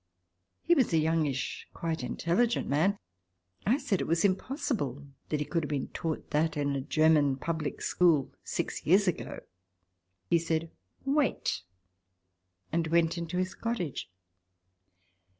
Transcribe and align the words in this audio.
He 0.63 0.73
was 0.73 0.91
a 0.93 0.97
youngish, 0.97 1.67
quite 1.75 2.01
intelligent 2.03 2.67
man. 2.67 2.97
I 3.67 3.77
said 3.77 4.01
it 4.01 4.07
was 4.07 4.25
impossible 4.25 5.05
that 5.29 5.39
he 5.39 5.45
could 5.45 5.61
have 5.65 5.69
been 5.69 5.89
taught 5.89 6.31
that 6.31 6.57
in 6.57 6.75
a 6.75 6.81
German 6.81 7.35
public 7.35 7.83
school 7.83 8.31
six 8.43 8.83
years 8.83 9.07
ago. 9.07 9.41
He 10.27 10.39
said," 10.39 10.71
Wait!" 11.05 11.61
and 12.73 12.87
went 12.87 13.15
into 13.15 13.37
his 13.37 13.53
cottage. 13.53 14.09